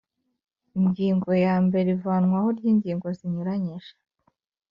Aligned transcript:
Ingingo 0.79 1.29
ya 1.45 1.55
mbere 1.65 1.87
Ivanwaho 1.97 2.47
ry 2.57 2.65
ingingo 2.71 3.07
zinyuranyije 3.17 3.91